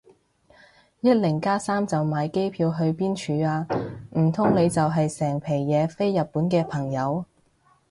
[1.01, 3.67] 一零加三就買機票去邊處啊？
[4.17, 7.23] 唔通你就係成皮嘢飛日本嘅朋友